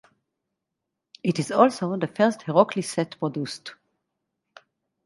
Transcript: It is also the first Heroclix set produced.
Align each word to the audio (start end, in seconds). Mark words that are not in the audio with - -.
It 1.21 1.37
is 1.37 1.51
also 1.51 1.95
the 1.95 2.07
first 2.07 2.39
Heroclix 2.47 2.85
set 2.85 3.19
produced. 3.19 3.75